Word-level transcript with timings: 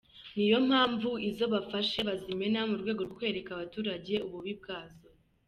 Niyo 0.35 0.57
mpamvu 0.69 1.09
izo 1.29 1.45
bafashe 1.53 1.99
bazimena 2.07 2.59
mu 2.69 2.75
rwego 2.81 3.01
rwo 3.07 3.15
kwereka 3.17 3.49
abaturage 3.53 4.13
ububi 4.27 4.53
bwazo. 4.59 5.07